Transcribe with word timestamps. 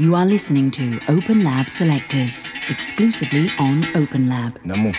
You 0.00 0.14
are 0.14 0.24
listening 0.24 0.70
to 0.70 1.00
Open 1.08 1.42
Lab 1.42 1.66
Selectors, 1.66 2.46
exclusively 2.70 3.48
on 3.58 3.82
Open 3.96 4.28
Lab. 4.28 4.56
Namu. 4.64 4.92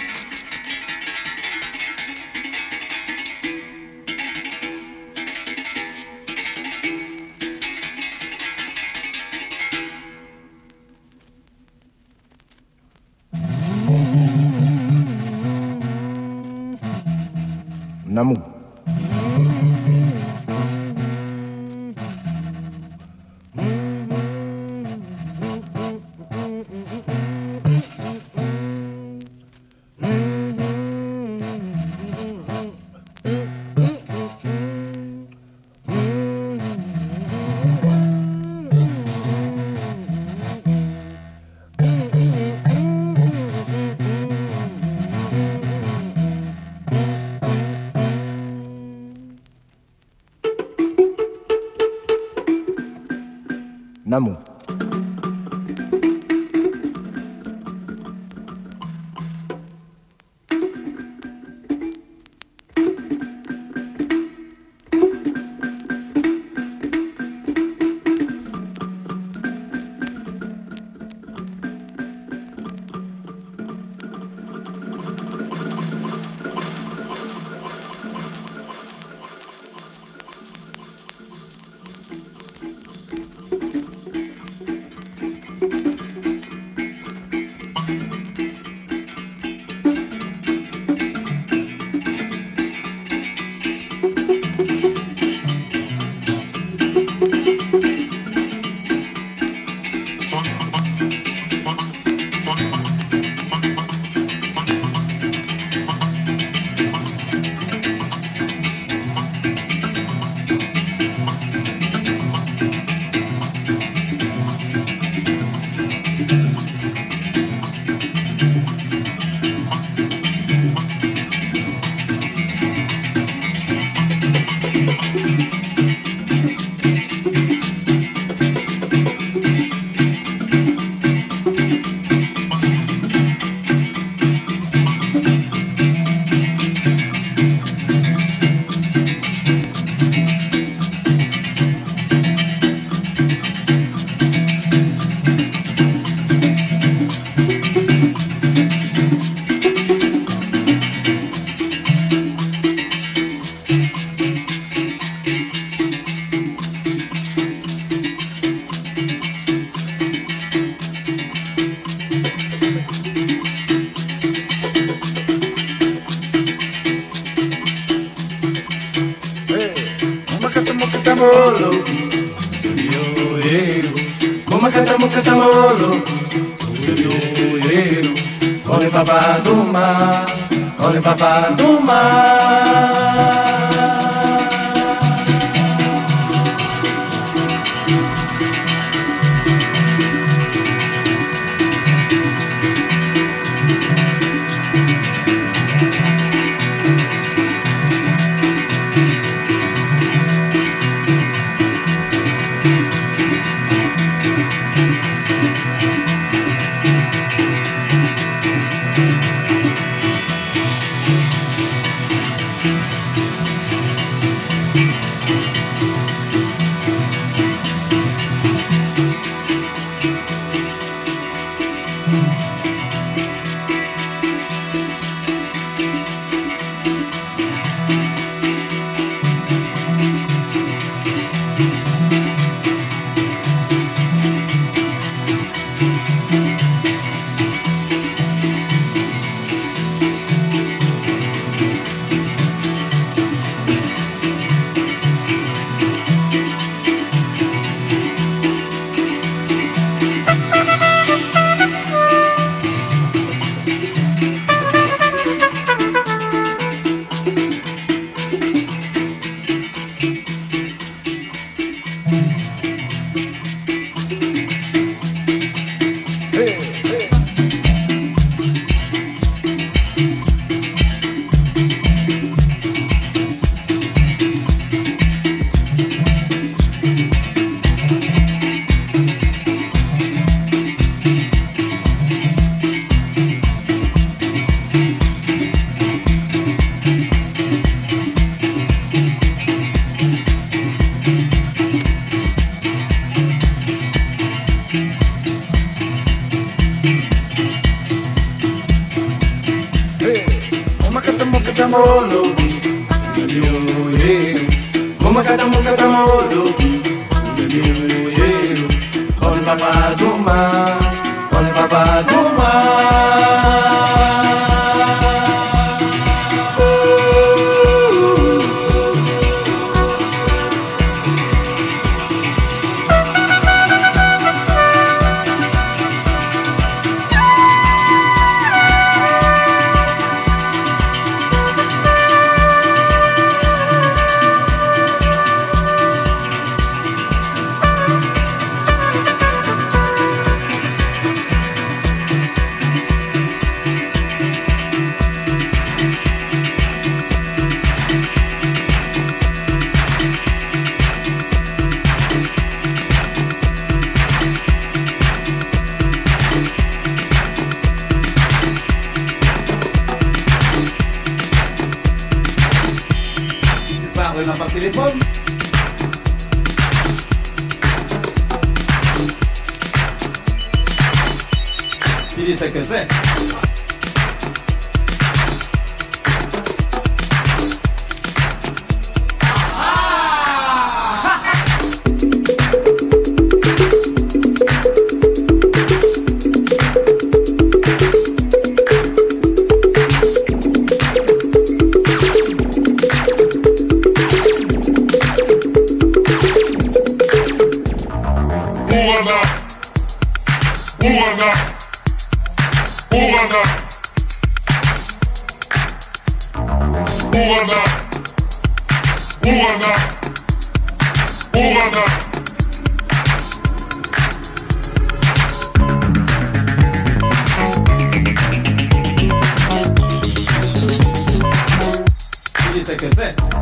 seconds 422.70 422.98
left. 423.00 423.39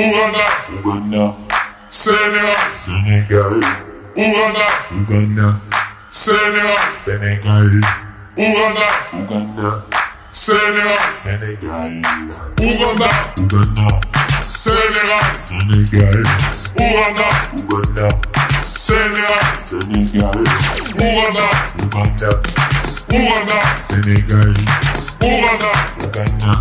Uganda, 0.00 0.44
Uganda, 0.72 1.34
Senegal, 1.90 2.56
Senegal, 2.86 3.60
Uganda, 4.16 4.66
Uganda, 4.96 5.60
Senegal, 6.10 6.96
Senegal, 6.96 7.68
Uganda, 8.34 8.86
Uganda, 9.12 9.84
Senegal, 10.32 10.96
Senegal, 11.22 12.00
Uganda, 12.56 13.10
Uganda, 13.36 14.00
Senegal, 14.40 15.34
Senegal, 15.44 16.24
Uganda, 16.80 17.28
Uganda, 17.60 18.08
Senegal, 18.62 19.44
Senegal, 19.60 20.40
Uganda, 20.96 21.44
Uganda, 21.76 22.30
Uganda, 23.12 23.58
Senegal, 23.84 24.50
Uganda, 25.20 25.70
Uganda, 26.00 26.52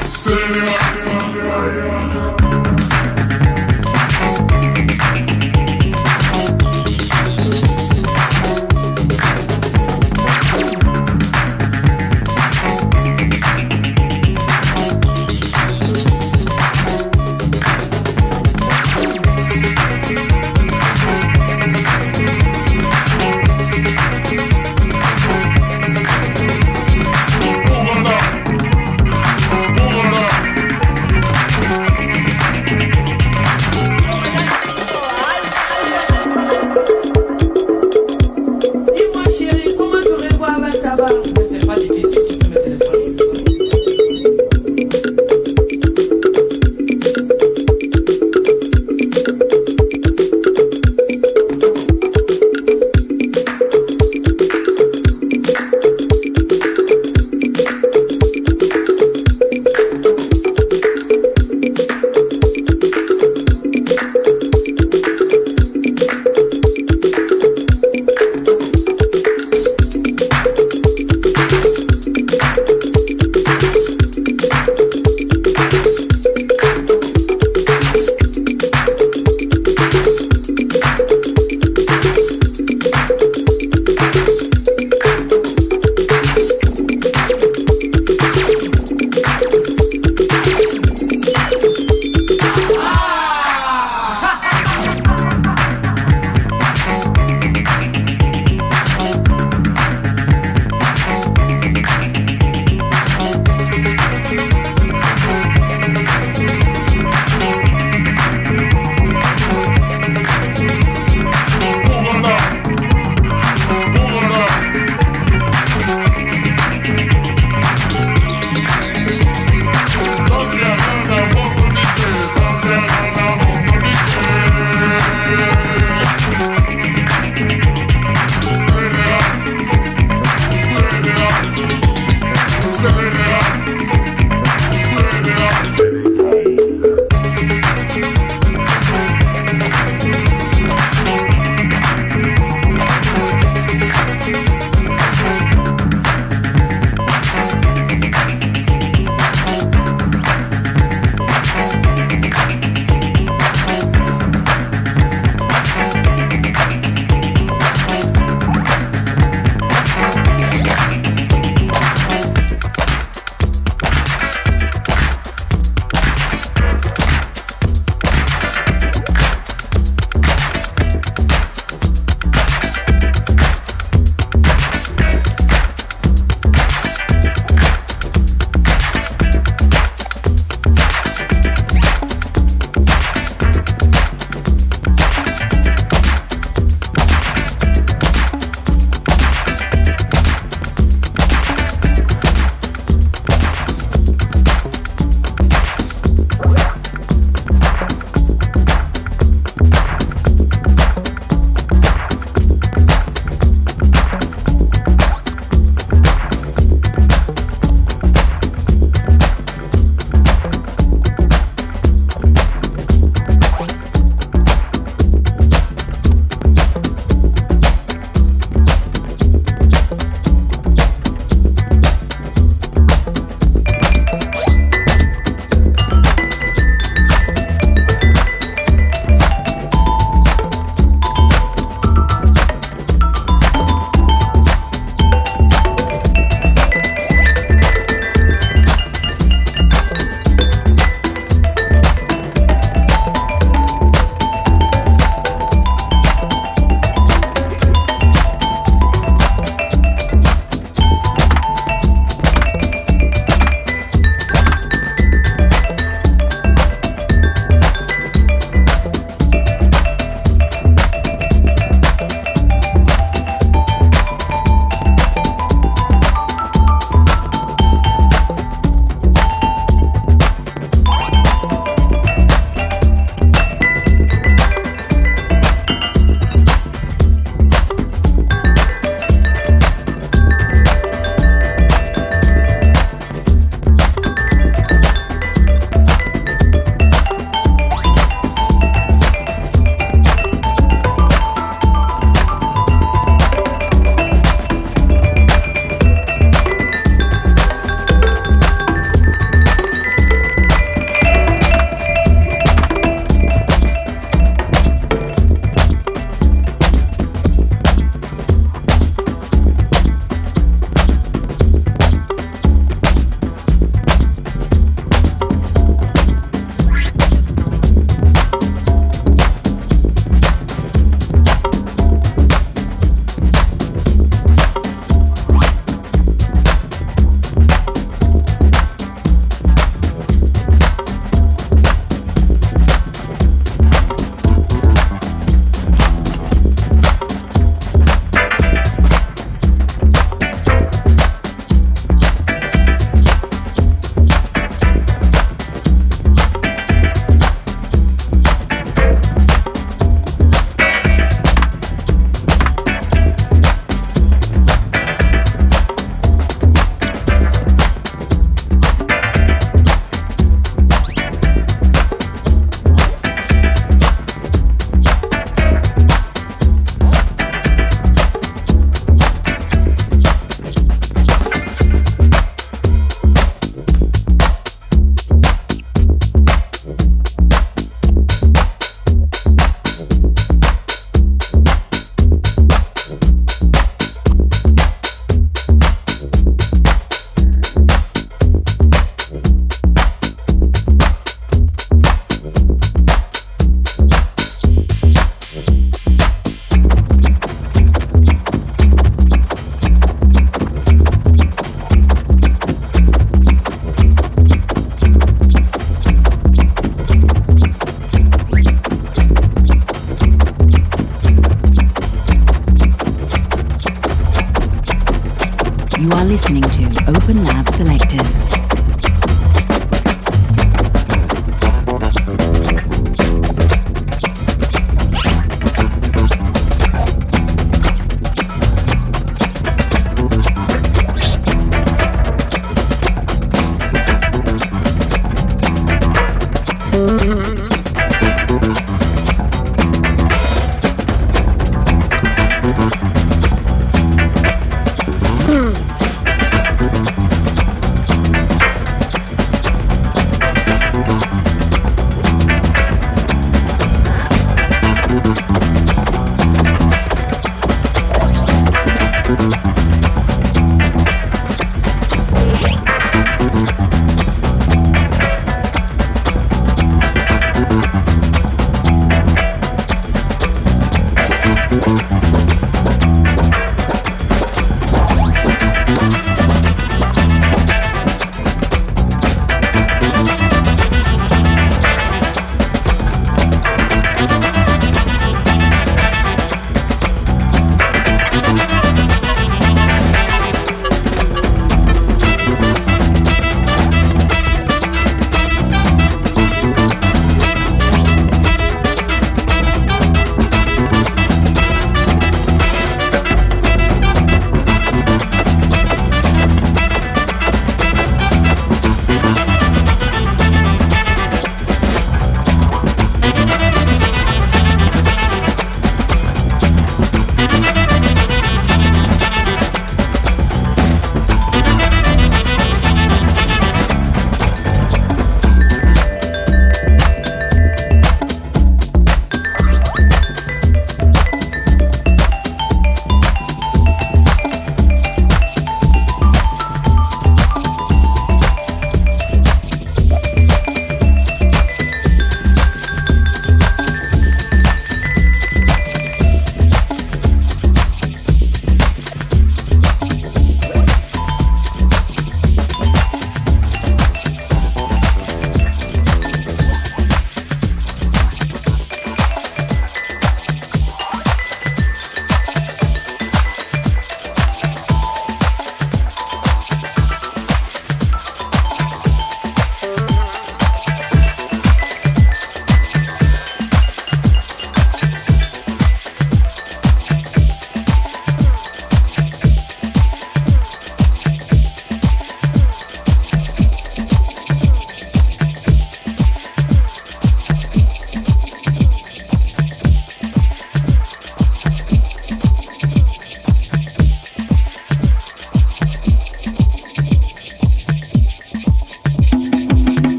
Senegal, 0.00 0.80
Senegal. 1.04 2.45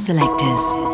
Selectors. 0.00 0.89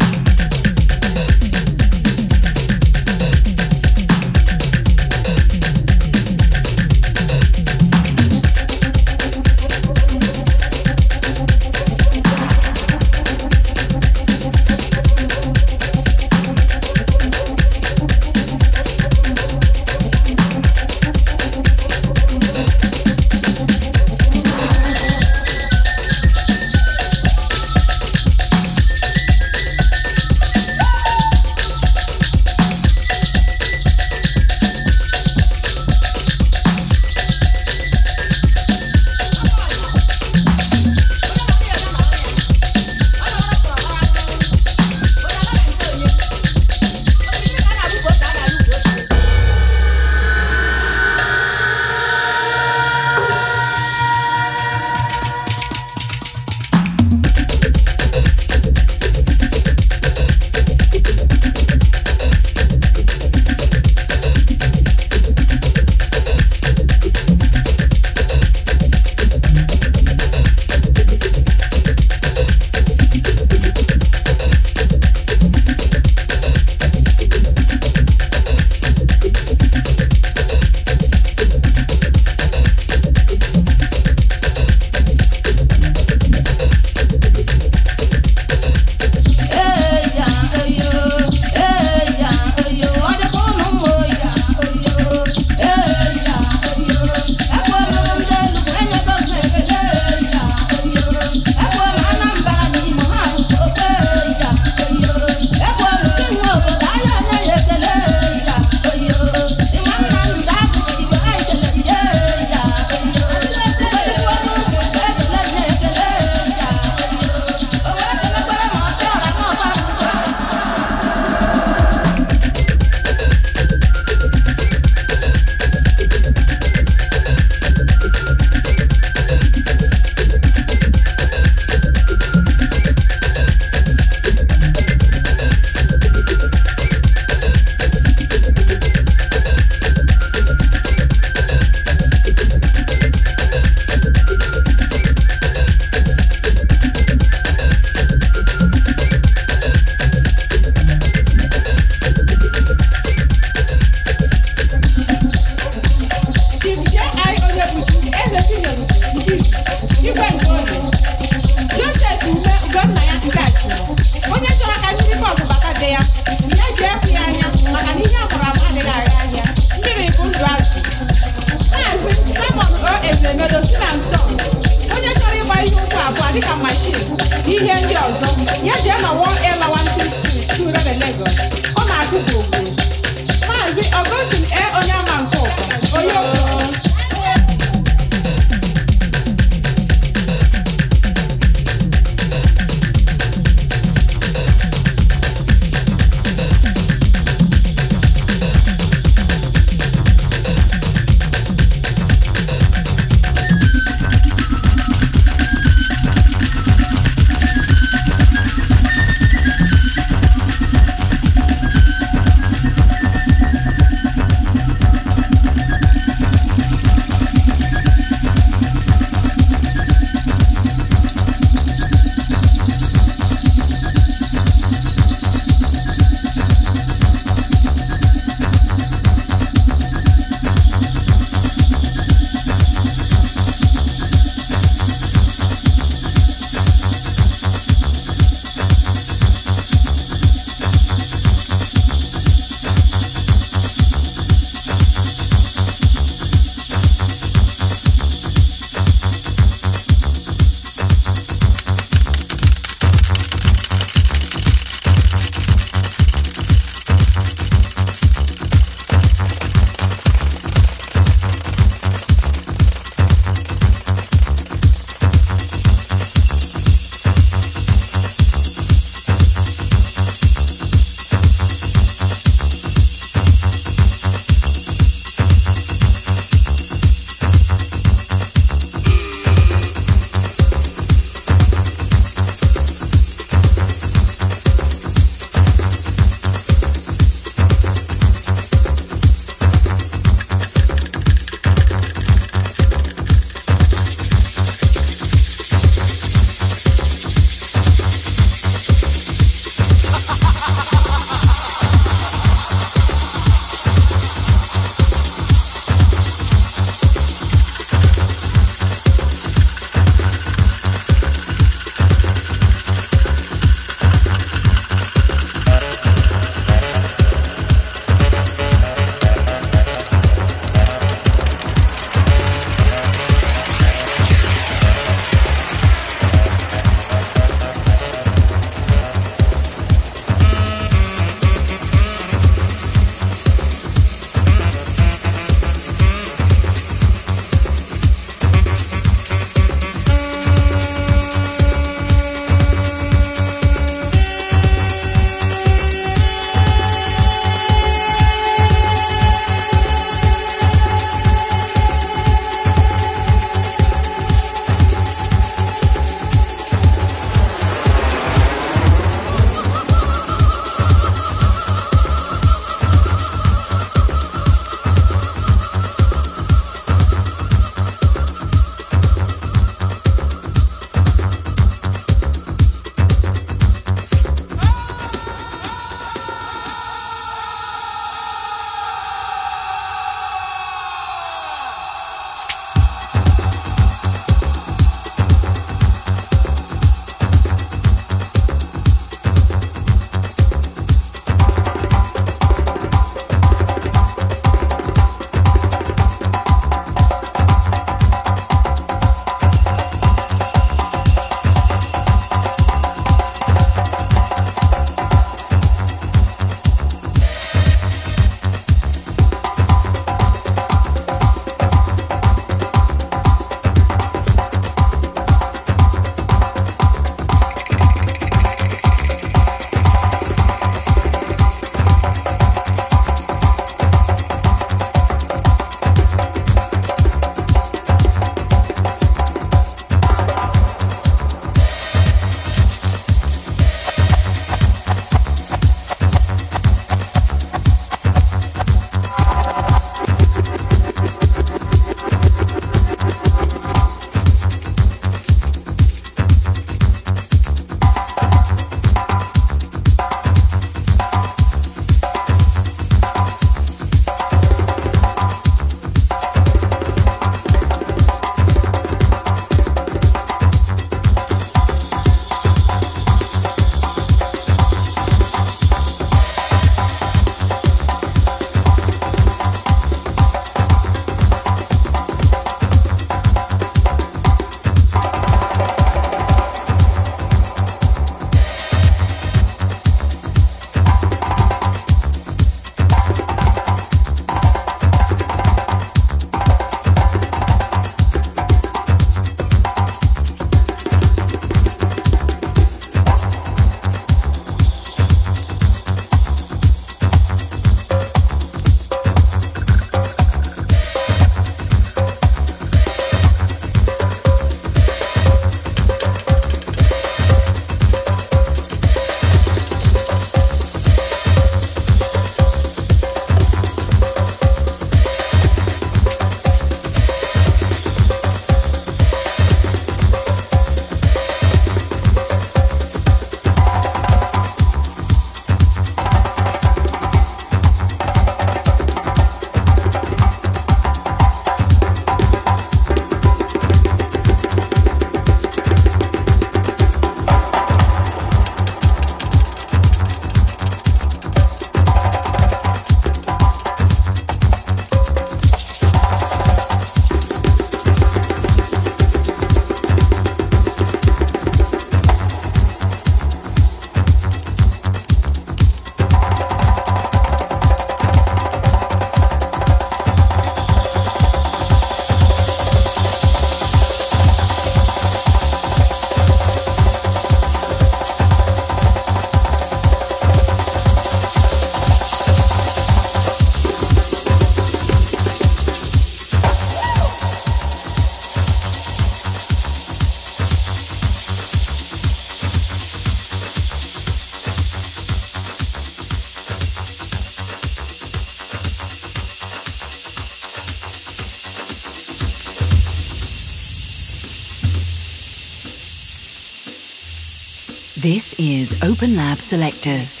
This 597.92 598.14
is 598.18 598.54
Open 598.62 598.96
Lab 598.96 599.20
Selectors. 599.20 600.00